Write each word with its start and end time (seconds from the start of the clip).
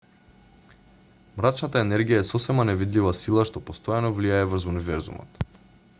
мрачната 1.41 1.83
енергија 1.87 2.23
е 2.23 2.25
сосема 2.29 2.65
невидлива 2.71 3.13
сила 3.21 3.47
што 3.51 3.65
постојано 3.69 4.13
влијае 4.17 4.45
врз 4.55 4.67
универзумот 4.73 5.45